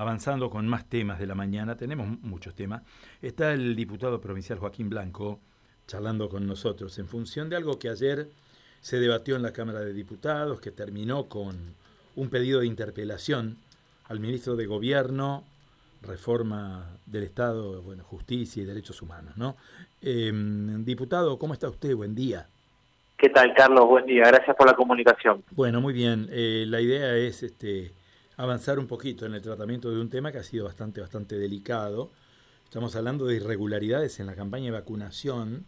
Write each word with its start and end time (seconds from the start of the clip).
avanzando 0.00 0.48
con 0.48 0.66
más 0.66 0.88
temas 0.88 1.18
de 1.18 1.26
la 1.26 1.34
mañana, 1.34 1.76
tenemos 1.76 2.08
muchos 2.22 2.54
temas. 2.54 2.80
Está 3.20 3.52
el 3.52 3.76
diputado 3.76 4.18
provincial 4.18 4.58
Joaquín 4.58 4.88
Blanco 4.88 5.40
charlando 5.86 6.30
con 6.30 6.46
nosotros 6.46 6.98
en 6.98 7.06
función 7.06 7.50
de 7.50 7.56
algo 7.56 7.78
que 7.78 7.90
ayer 7.90 8.26
se 8.80 8.98
debatió 8.98 9.36
en 9.36 9.42
la 9.42 9.52
Cámara 9.52 9.80
de 9.80 9.92
Diputados, 9.92 10.58
que 10.58 10.70
terminó 10.70 11.24
con 11.24 11.74
un 12.16 12.30
pedido 12.30 12.60
de 12.60 12.66
interpelación 12.66 13.58
al 14.08 14.20
ministro 14.20 14.56
de 14.56 14.64
Gobierno, 14.64 15.44
Reforma 16.00 16.96
del 17.04 17.24
Estado, 17.24 17.82
bueno, 17.82 18.02
Justicia 18.04 18.62
y 18.62 18.64
Derechos 18.64 19.02
Humanos, 19.02 19.36
¿no? 19.36 19.56
Em, 20.00 20.82
diputado, 20.82 21.38
¿cómo 21.38 21.52
está 21.52 21.68
usted? 21.68 21.94
Buen 21.94 22.14
día. 22.14 22.46
¿Qué 23.18 23.28
tal, 23.28 23.52
Carlos? 23.52 23.86
Buen 23.86 24.06
día. 24.06 24.24
Gracias 24.28 24.56
por 24.56 24.66
la 24.66 24.72
comunicación. 24.72 25.44
Bueno, 25.50 25.82
muy 25.82 25.92
bien. 25.92 26.26
Eh, 26.30 26.64
la 26.66 26.80
idea 26.80 27.14
es 27.16 27.42
este, 27.42 27.92
avanzar 28.40 28.78
un 28.78 28.86
poquito 28.86 29.26
en 29.26 29.34
el 29.34 29.42
tratamiento 29.42 29.90
de 29.90 30.00
un 30.00 30.08
tema 30.08 30.32
que 30.32 30.38
ha 30.38 30.42
sido 30.42 30.64
bastante, 30.64 31.02
bastante 31.02 31.36
delicado. 31.36 32.10
Estamos 32.64 32.96
hablando 32.96 33.26
de 33.26 33.36
irregularidades 33.36 34.18
en 34.18 34.26
la 34.26 34.34
campaña 34.34 34.66
de 34.66 34.70
vacunación 34.70 35.66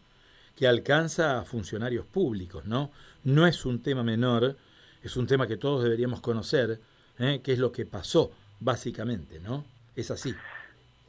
que 0.57 0.67
alcanza 0.67 1.39
a 1.39 1.45
funcionarios 1.45 2.07
públicos, 2.07 2.65
¿no? 2.65 2.91
No 3.25 3.47
es 3.47 3.67
un 3.67 3.83
tema 3.83 4.03
menor, 4.03 4.57
es 5.03 5.17
un 5.19 5.27
tema 5.27 5.47
que 5.47 5.59
todos 5.59 5.85
deberíamos 5.85 6.23
conocer, 6.23 6.81
¿eh? 7.19 7.43
qué 7.45 7.53
es 7.53 7.59
lo 7.59 7.73
que 7.73 7.85
pasó, 7.85 8.33
básicamente, 8.59 9.39
¿no? 9.39 9.65
Es 9.95 10.11
así. 10.11 10.34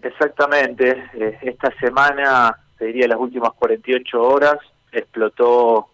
Exactamente. 0.01 1.05
Eh, 1.13 1.37
esta 1.43 1.73
semana, 1.79 2.57
te 2.77 2.87
diría 2.87 3.07
las 3.07 3.19
últimas 3.19 3.53
48 3.53 4.21
horas, 4.21 4.57
explotó 4.91 5.87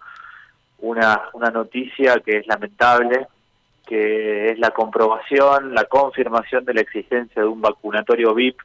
una, 0.80 1.30
una 1.34 1.52
noticia 1.52 2.20
que 2.26 2.38
es 2.38 2.48
lamentable, 2.48 3.28
que 3.90 4.52
es 4.52 4.60
la 4.60 4.70
comprobación, 4.70 5.74
la 5.74 5.86
confirmación 5.86 6.64
de 6.64 6.76
la 6.76 6.82
existencia 6.82 7.42
de 7.42 7.48
un 7.48 7.60
vacunatorio 7.60 8.36
VIP 8.36 8.60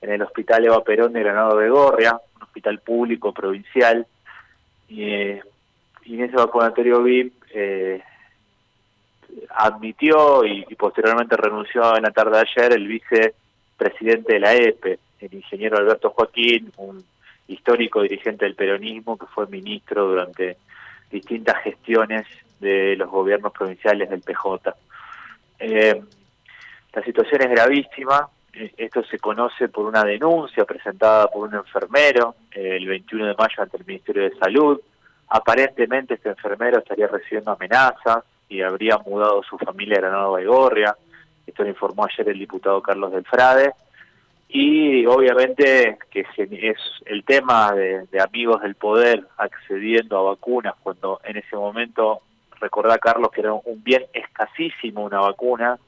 en 0.00 0.10
el 0.10 0.22
Hospital 0.22 0.64
Eva 0.64 0.82
Perón 0.82 1.12
de 1.12 1.20
Granado 1.20 1.58
de 1.58 1.68
Gorria, 1.68 2.18
un 2.34 2.42
hospital 2.42 2.80
público 2.80 3.32
provincial. 3.32 4.04
Y, 4.88 5.04
eh, 5.04 5.42
en 6.06 6.24
ese 6.24 6.34
vacunatorio 6.34 7.04
VIP 7.04 7.34
eh, 7.54 8.02
admitió 9.50 10.44
y, 10.44 10.66
y, 10.68 10.74
posteriormente 10.74 11.36
renunció 11.36 11.96
en 11.96 12.02
la 12.02 12.10
tarde 12.10 12.32
de 12.32 12.44
ayer 12.50 12.72
el 12.72 12.88
vicepresidente 12.88 14.32
de 14.32 14.40
la 14.40 14.54
EPE, 14.54 14.98
el 15.20 15.34
ingeniero 15.34 15.78
Alberto 15.78 16.10
Joaquín, 16.10 16.72
un 16.78 17.04
histórico 17.46 18.02
dirigente 18.02 18.44
del 18.44 18.56
peronismo 18.56 19.16
que 19.16 19.26
fue 19.26 19.46
ministro 19.46 20.08
durante 20.08 20.56
distintas 21.12 21.62
gestiones 21.62 22.26
de 22.60 22.96
los 22.96 23.10
gobiernos 23.10 23.52
provinciales 23.52 24.10
del 24.10 24.20
PJ. 24.20 24.74
Eh, 25.58 26.02
la 26.92 27.02
situación 27.02 27.42
es 27.42 27.50
gravísima, 27.50 28.28
eh, 28.52 28.72
esto 28.76 29.02
se 29.04 29.18
conoce 29.18 29.68
por 29.68 29.86
una 29.86 30.04
denuncia 30.04 30.64
presentada 30.64 31.28
por 31.28 31.48
un 31.48 31.54
enfermero 31.54 32.36
eh, 32.52 32.76
el 32.76 32.86
21 32.86 33.26
de 33.26 33.34
mayo 33.34 33.62
ante 33.62 33.76
el 33.76 33.84
Ministerio 33.84 34.22
de 34.22 34.36
Salud. 34.36 34.80
Aparentemente 35.28 36.14
este 36.14 36.28
enfermero 36.28 36.78
estaría 36.78 37.08
recibiendo 37.08 37.52
amenazas 37.52 38.24
y 38.48 38.62
habría 38.62 38.98
mudado 38.98 39.42
su 39.42 39.58
familia 39.58 39.96
a 39.96 40.00
Granado 40.00 40.32
Baigorria. 40.32 40.96
Esto 41.46 41.62
lo 41.62 41.68
informó 41.70 42.04
ayer 42.04 42.28
el 42.28 42.38
diputado 42.38 42.80
Carlos 42.80 43.12
del 43.12 43.24
Frade 43.24 43.72
y 44.48 45.04
obviamente 45.06 45.98
que 46.10 46.20
es 46.20 46.78
el 47.06 47.24
tema 47.24 47.72
de, 47.72 48.06
amigos 48.20 48.62
del 48.62 48.76
poder 48.76 49.26
accediendo 49.36 50.16
a 50.16 50.30
vacunas 50.30 50.74
cuando 50.80 51.20
en 51.24 51.38
ese 51.38 51.56
momento 51.56 52.20
recordá 52.64 52.98
Carlos 52.98 53.30
que 53.30 53.42
era 53.42 53.52
un 53.52 53.84
bien 53.84 54.04
escasísimo 54.12 55.04
una 55.04 55.20
vacuna 55.20 55.78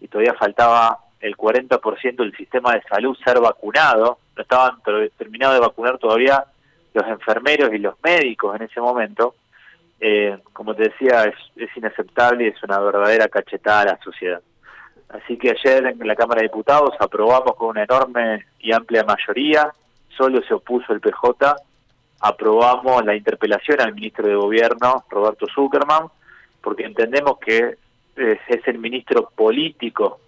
y 0.00 0.08
todavía 0.08 0.34
faltaba 0.34 0.98
el 1.20 1.36
40% 1.36 2.16
del 2.16 2.36
sistema 2.36 2.74
de 2.74 2.82
salud 2.82 3.16
ser 3.24 3.40
vacunado, 3.40 4.18
no 4.36 4.42
estaban 4.42 4.76
terminados 5.16 5.54
de 5.54 5.66
vacunar 5.66 5.98
todavía 5.98 6.44
los 6.92 7.06
enfermeros 7.06 7.72
y 7.72 7.78
los 7.78 7.94
médicos 8.02 8.56
en 8.56 8.62
ese 8.62 8.80
momento, 8.80 9.34
eh, 10.00 10.38
como 10.52 10.74
te 10.74 10.84
decía, 10.84 11.24
es, 11.24 11.34
es 11.56 11.74
inaceptable 11.76 12.44
y 12.44 12.48
es 12.48 12.62
una 12.62 12.78
verdadera 12.80 13.28
cachetada 13.28 13.80
a 13.80 13.84
la 13.84 13.98
sociedad. 14.02 14.42
Así 15.08 15.36
que 15.38 15.50
ayer 15.50 15.86
en 15.86 16.06
la 16.06 16.16
Cámara 16.16 16.40
de 16.40 16.48
Diputados 16.48 16.94
aprobamos 16.98 17.54
con 17.56 17.68
una 17.68 17.84
enorme 17.84 18.44
y 18.60 18.72
amplia 18.72 19.04
mayoría, 19.04 19.72
solo 20.08 20.42
se 20.42 20.54
opuso 20.54 20.92
el 20.92 21.00
PJ, 21.00 21.56
aprobamos 22.20 23.04
la 23.04 23.14
interpelación 23.14 23.80
al 23.80 23.94
ministro 23.94 24.26
de 24.26 24.34
Gobierno, 24.34 25.04
Roberto 25.08 25.46
Zuckerman, 25.54 26.08
porque 26.66 26.82
entendemos 26.82 27.38
que 27.38 27.76
es 28.16 28.66
el 28.66 28.80
ministro 28.80 29.30
político, 29.36 30.18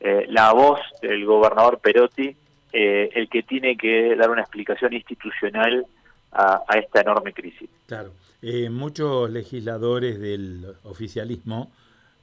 eh, 0.00 0.26
la 0.28 0.52
voz 0.52 0.80
del 1.00 1.24
gobernador 1.24 1.78
Perotti, 1.78 2.34
eh, 2.72 3.10
el 3.14 3.28
que 3.28 3.44
tiene 3.44 3.76
que 3.76 4.16
dar 4.16 4.28
una 4.28 4.40
explicación 4.40 4.92
institucional 4.92 5.86
a, 6.32 6.64
esta 6.74 7.02
enorme 7.02 7.32
crisis. 7.32 7.70
Claro, 7.86 8.10
eh, 8.42 8.68
muchos 8.70 9.30
legisladores 9.30 10.18
del 10.18 10.66
oficialismo 10.82 11.70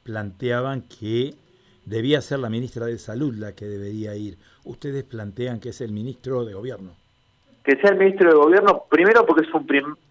planteaban 0.03 0.81
que 0.81 1.35
debía 1.85 2.19
ser 2.19 2.39
la 2.39 2.49
ministra 2.49 2.87
de 2.87 2.97
Salud 2.97 3.35
la 3.35 3.55
que 3.55 3.67
debería 3.67 4.17
ir. 4.17 4.37
Ustedes 4.66 5.05
plantean 5.05 5.61
que 5.61 5.69
es 5.69 5.79
el 5.79 5.93
ministro 5.93 6.43
de 6.43 6.55
Gobierno. 6.55 6.91
Que 7.63 7.77
sea 7.77 7.91
el 7.91 7.99
ministro 7.99 8.31
de 8.31 8.35
Gobierno, 8.35 8.83
primero 8.89 9.25
porque 9.25 9.47
es 9.47 9.53
un, 9.53 9.66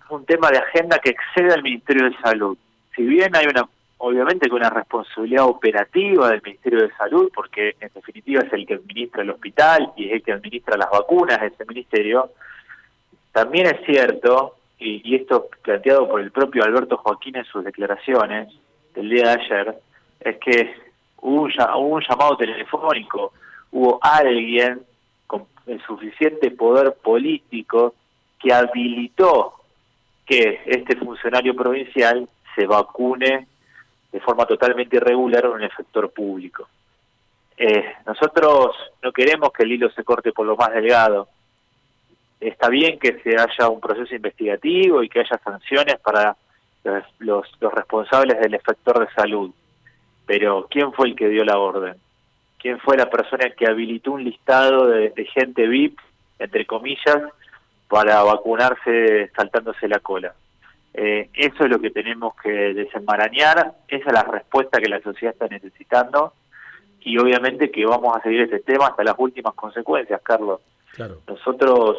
un 0.08 0.24
tema 0.24 0.50
de 0.50 0.56
agenda 0.56 0.98
que 0.98 1.10
excede 1.10 1.52
al 1.52 1.62
Ministerio 1.62 2.08
de 2.08 2.16
Salud. 2.22 2.56
Si 2.94 3.02
bien 3.02 3.34
hay 3.34 3.46
una, 3.46 3.68
obviamente 3.98 4.48
que 4.48 4.54
una 4.54 4.70
responsabilidad 4.70 5.44
operativa 5.44 6.30
del 6.30 6.42
Ministerio 6.42 6.82
de 6.82 6.94
Salud, 6.96 7.30
porque 7.34 7.76
en 7.80 7.90
definitiva 7.94 8.42
es 8.42 8.52
el 8.52 8.66
que 8.66 8.74
administra 8.74 9.22
el 9.22 9.30
hospital 9.30 9.92
y 9.96 10.06
es 10.06 10.12
el 10.14 10.22
que 10.22 10.32
administra 10.32 10.76
las 10.76 10.90
vacunas 10.90 11.40
de 11.40 11.48
ese 11.48 11.64
ministerio, 11.64 12.30
también 13.32 13.66
es 13.66 13.84
cierto, 13.84 14.56
y, 14.78 15.02
y 15.04 15.16
esto 15.16 15.48
planteado 15.62 16.08
por 16.08 16.20
el 16.20 16.30
propio 16.30 16.64
Alberto 16.64 16.96
Joaquín 16.98 17.36
en 17.36 17.44
sus 17.44 17.64
declaraciones 17.64 18.48
del 18.94 19.10
día 19.10 19.24
de 19.24 19.42
ayer, 19.42 19.74
es 20.20 20.36
que 20.38 20.74
hubo 21.24 21.42
un, 21.42 22.02
llamado 22.02 22.36
telefónico, 22.36 23.32
hubo 23.72 23.98
alguien 24.02 24.82
con 25.26 25.46
el 25.66 25.80
suficiente 25.82 26.50
poder 26.50 26.94
político 27.02 27.94
que 28.38 28.52
habilitó 28.52 29.54
que 30.26 30.60
este 30.66 30.96
funcionario 30.96 31.56
provincial 31.56 32.28
se 32.54 32.66
vacune 32.66 33.46
de 34.12 34.20
forma 34.20 34.46
totalmente 34.46 34.96
irregular 34.96 35.44
en 35.56 35.62
el 35.62 35.76
sector 35.76 36.10
público. 36.10 36.68
Eh, 37.56 37.94
nosotros 38.06 38.76
no 39.02 39.12
queremos 39.12 39.52
que 39.52 39.64
el 39.64 39.72
hilo 39.72 39.90
se 39.90 40.04
corte 40.04 40.32
por 40.32 40.46
lo 40.46 40.56
más 40.56 40.72
delgado. 40.72 41.28
Está 42.40 42.68
bien 42.68 42.98
que 42.98 43.20
se 43.22 43.36
haya 43.36 43.68
un 43.68 43.80
proceso 43.80 44.14
investigativo 44.14 45.02
y 45.02 45.08
que 45.08 45.20
haya 45.20 45.38
sanciones 45.42 45.98
para 46.00 46.36
los, 47.18 47.46
los 47.60 47.72
responsables 47.72 48.38
del 48.40 48.60
sector 48.60 49.00
de 49.00 49.12
salud 49.14 49.52
pero 50.26 50.66
¿quién 50.70 50.92
fue 50.92 51.08
el 51.08 51.16
que 51.16 51.28
dio 51.28 51.44
la 51.44 51.58
orden? 51.58 51.96
¿Quién 52.58 52.78
fue 52.80 52.96
la 52.96 53.10
persona 53.10 53.50
que 53.50 53.66
habilitó 53.66 54.12
un 54.12 54.24
listado 54.24 54.86
de, 54.86 55.12
gente 55.32 55.66
VIP, 55.66 55.98
entre 56.38 56.66
comillas, 56.66 57.22
para 57.88 58.22
vacunarse 58.22 59.30
saltándose 59.36 59.86
la 59.86 59.98
cola? 59.98 60.34
Eh, 60.94 61.28
eso 61.34 61.64
es 61.64 61.70
lo 61.70 61.80
que 61.80 61.90
tenemos 61.90 62.34
que 62.40 62.72
desenmarañar, 62.72 63.74
esa 63.88 64.06
es 64.06 64.12
la 64.12 64.22
respuesta 64.22 64.80
que 64.80 64.88
la 64.88 65.00
sociedad 65.00 65.34
está 65.34 65.48
necesitando 65.48 66.34
y 67.00 67.18
obviamente 67.18 67.70
que 67.70 67.84
vamos 67.84 68.16
a 68.16 68.22
seguir 68.22 68.42
este 68.42 68.60
tema 68.60 68.86
hasta 68.86 69.02
las 69.02 69.16
últimas 69.18 69.54
consecuencias, 69.54 70.20
Carlos. 70.22 70.60
Claro. 70.92 71.20
Nosotros 71.26 71.98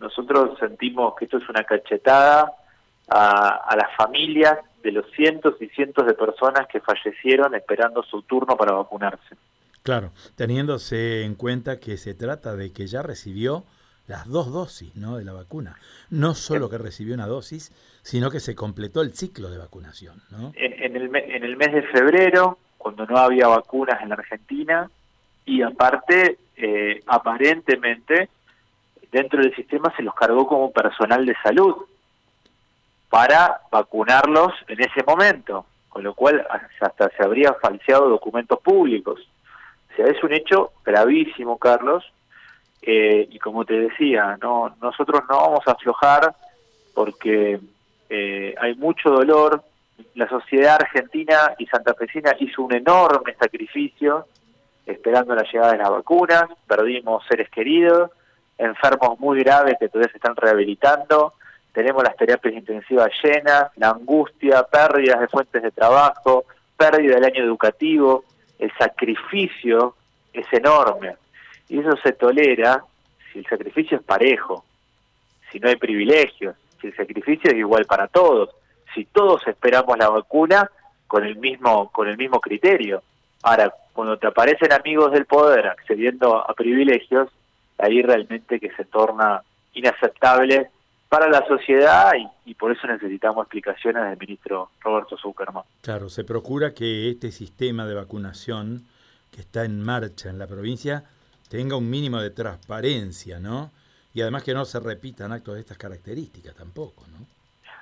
nosotros 0.00 0.58
sentimos 0.58 1.14
que 1.14 1.26
esto 1.26 1.38
es 1.38 1.48
una 1.48 1.62
cachetada 1.62 2.52
a, 3.08 3.48
a 3.68 3.76
las 3.76 3.94
familias 3.96 4.58
de 4.82 4.90
los 4.90 5.08
cientos 5.12 5.54
y 5.60 5.68
cientos 5.68 6.04
de 6.04 6.14
personas 6.14 6.66
que 6.66 6.80
fallecieron 6.80 7.54
esperando 7.54 8.02
su 8.02 8.22
turno 8.22 8.56
para 8.56 8.72
vacunarse. 8.72 9.36
Claro, 9.84 10.10
teniéndose 10.34 11.24
en 11.24 11.36
cuenta 11.36 11.78
que 11.78 11.96
se 11.96 12.14
trata 12.14 12.56
de 12.56 12.72
que 12.72 12.86
ya 12.86 13.02
recibió 13.02 13.64
las 14.06 14.28
dos 14.28 14.52
dosis 14.52 14.94
¿no? 14.96 15.16
de 15.16 15.24
la 15.24 15.32
vacuna. 15.32 15.76
No 16.10 16.34
solo 16.34 16.68
que 16.68 16.78
recibió 16.78 17.14
una 17.14 17.26
dosis, 17.26 17.72
sino 18.02 18.30
que 18.30 18.40
se 18.40 18.54
completó 18.54 19.00
el 19.00 19.14
ciclo 19.14 19.50
de 19.50 19.58
vacunación. 19.58 20.22
¿no? 20.30 20.52
En, 20.54 20.96
el, 20.96 21.14
en 21.14 21.44
el 21.44 21.56
mes 21.56 21.72
de 21.72 21.82
febrero, 21.82 22.58
cuando 22.78 23.06
no 23.06 23.16
había 23.16 23.48
vacunas 23.48 24.02
en 24.02 24.10
la 24.10 24.16
Argentina, 24.16 24.90
y 25.46 25.62
aparte, 25.62 26.38
eh, 26.56 27.02
aparentemente, 27.06 28.28
dentro 29.10 29.40
del 29.40 29.54
sistema 29.54 29.92
se 29.96 30.02
los 30.02 30.14
cargó 30.14 30.46
como 30.46 30.72
personal 30.72 31.24
de 31.24 31.36
salud 31.42 31.74
para 33.08 33.60
vacunarlos 33.70 34.52
en 34.68 34.80
ese 34.80 35.04
momento, 35.06 35.66
con 35.88 36.02
lo 36.02 36.14
cual 36.14 36.44
hasta 36.80 37.08
se 37.10 37.22
habría 37.22 37.54
falseado 37.54 38.08
documentos 38.08 38.58
públicos. 38.60 39.20
O 39.92 39.96
sea, 39.96 40.06
es 40.06 40.22
un 40.24 40.32
hecho 40.32 40.72
gravísimo, 40.84 41.56
Carlos, 41.58 42.04
eh, 42.86 43.26
y 43.30 43.38
como 43.38 43.64
te 43.64 43.80
decía, 43.80 44.36
no 44.42 44.76
nosotros 44.82 45.22
no 45.28 45.38
vamos 45.38 45.60
a 45.66 45.72
aflojar 45.72 46.34
porque 46.92 47.58
eh, 48.10 48.54
hay 48.60 48.74
mucho 48.74 49.10
dolor. 49.10 49.62
La 50.16 50.28
sociedad 50.28 50.74
argentina 50.80 51.54
y 51.56 51.66
santafesina 51.66 52.34
hizo 52.40 52.62
un 52.62 52.74
enorme 52.74 53.34
sacrificio 53.38 54.26
esperando 54.84 55.34
la 55.34 55.44
llegada 55.44 55.72
de 55.72 55.78
las 55.78 55.88
vacunas, 55.88 56.44
perdimos 56.66 57.24
seres 57.26 57.48
queridos, 57.48 58.10
enfermos 58.58 59.18
muy 59.18 59.42
graves 59.42 59.76
que 59.80 59.88
todavía 59.88 60.10
se 60.10 60.18
están 60.18 60.36
rehabilitando, 60.36 61.32
tenemos 61.72 62.02
las 62.02 62.16
terapias 62.16 62.54
intensivas 62.54 63.10
llenas, 63.22 63.70
la 63.76 63.90
angustia, 63.90 64.62
pérdidas 64.64 65.20
de 65.20 65.28
fuentes 65.28 65.62
de 65.62 65.70
trabajo, 65.70 66.44
pérdida 66.76 67.14
del 67.14 67.24
año 67.24 67.44
educativo, 67.44 68.24
el 68.58 68.70
sacrificio 68.78 69.94
es 70.34 70.46
enorme. 70.52 71.16
Y 71.68 71.80
eso 71.80 71.96
se 72.02 72.12
tolera 72.12 72.84
si 73.32 73.40
el 73.40 73.46
sacrificio 73.46 73.98
es 73.98 74.02
parejo, 74.02 74.64
si 75.50 75.58
no 75.58 75.68
hay 75.68 75.76
privilegios, 75.76 76.56
si 76.80 76.88
el 76.88 76.96
sacrificio 76.96 77.50
es 77.50 77.56
igual 77.56 77.84
para 77.86 78.08
todos, 78.08 78.50
si 78.94 79.04
todos 79.06 79.46
esperamos 79.46 79.96
la 79.98 80.08
vacuna 80.08 80.70
con 81.06 81.24
el 81.24 81.36
mismo, 81.36 81.90
con 81.90 82.08
el 82.08 82.16
mismo 82.16 82.40
criterio. 82.40 83.02
Ahora, 83.42 83.72
cuando 83.92 84.18
te 84.18 84.26
aparecen 84.26 84.72
amigos 84.72 85.12
del 85.12 85.26
poder 85.26 85.66
accediendo 85.66 86.38
a 86.38 86.54
privilegios, 86.54 87.28
ahí 87.78 88.02
realmente 88.02 88.58
que 88.60 88.70
se 88.72 88.84
torna 88.84 89.42
inaceptable 89.74 90.70
para 91.08 91.28
la 91.28 91.46
sociedad 91.46 92.12
y, 92.44 92.54
por 92.54 92.72
eso 92.72 92.86
necesitamos 92.86 93.44
explicaciones 93.44 94.02
del 94.04 94.18
ministro 94.18 94.70
Roberto 94.80 95.16
Zuckerman. 95.16 95.62
Claro, 95.80 96.08
se 96.08 96.24
procura 96.24 96.74
que 96.74 97.10
este 97.10 97.30
sistema 97.30 97.86
de 97.86 97.94
vacunación 97.94 98.84
que 99.30 99.40
está 99.40 99.64
en 99.64 99.80
marcha 99.82 100.30
en 100.30 100.38
la 100.38 100.46
provincia 100.46 101.04
tenga 101.54 101.76
un 101.76 101.88
mínimo 101.88 102.20
de 102.20 102.30
transparencia, 102.30 103.38
¿no? 103.38 103.70
Y 104.12 104.22
además 104.22 104.42
que 104.42 104.52
no 104.52 104.64
se 104.64 104.80
repitan 104.80 105.30
actos 105.30 105.54
de 105.54 105.60
estas 105.60 105.78
características 105.78 106.52
tampoco, 106.52 107.04
¿no? 107.06 107.24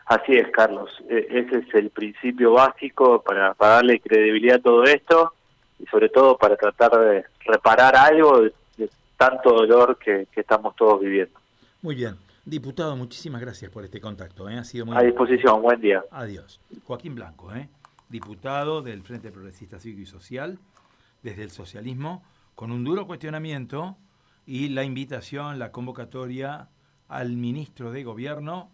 Así 0.04 0.32
es, 0.34 0.50
Carlos. 0.50 0.90
E, 1.08 1.26
ese 1.30 1.60
es 1.60 1.74
el 1.74 1.88
principio 1.88 2.52
básico 2.52 3.22
para, 3.22 3.56
darle 3.58 3.98
credibilidad 3.98 4.56
a 4.56 4.62
todo 4.62 4.84
esto 4.84 5.32
y 5.78 5.86
sobre 5.86 6.10
todo 6.10 6.36
para 6.36 6.54
tratar 6.54 6.90
de 7.00 7.24
reparar 7.46 7.96
algo 7.96 8.42
de, 8.42 8.52
tanto 9.16 9.54
dolor 9.54 9.96
que 9.96 10.28
estamos 10.36 10.76
todos 10.76 11.00
viviendo. 11.00 11.40
Muy 11.80 11.94
bien. 11.94 12.18
Diputado, 12.44 12.94
muchísimas 12.94 13.40
gracias 13.40 13.70
por 13.70 13.84
este 13.84 14.02
contacto. 14.02 14.50
¿eh? 14.50 14.58
Ha 14.58 14.64
sido 14.64 14.84
muy 14.84 14.98
A 14.98 15.00
disposición, 15.00 15.62
buen 15.62 15.80
día. 15.80 16.04
Adiós. 16.10 16.60
Joaquín 16.84 17.14
Blanco, 17.14 17.54
¿eh? 17.54 17.70
diputado 18.10 18.82
del 18.82 19.02
Frente 19.02 19.30
Progresista 19.30 19.80
Cívico 19.80 20.02
y 20.02 20.06
Social, 20.06 20.58
desde 21.22 21.42
el 21.42 21.50
socialismo, 21.50 22.22
con 22.54 22.72
un 22.72 22.84
duro 22.84 23.06
cuestionamiento 23.06 23.96
y 24.46 24.68
la 24.68 24.84
invitación, 24.84 25.58
la 25.58 25.72
convocatoria 25.72 26.68
al 27.08 27.36
ministro 27.36 27.92
de 27.92 28.04
Gobierno, 28.04 28.70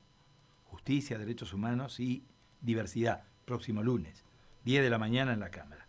Justicia, 0.64 1.18
Derechos 1.18 1.52
Humanos 1.52 2.00
y 2.00 2.24
Diversidad, 2.60 3.24
próximo 3.44 3.82
lunes, 3.82 4.24
10 4.64 4.82
de 4.82 4.90
la 4.90 4.98
mañana 4.98 5.32
en 5.32 5.40
la 5.40 5.50
Cámara. 5.50 5.88